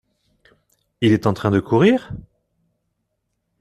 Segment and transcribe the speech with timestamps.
[1.01, 2.09] Il est en train de courir?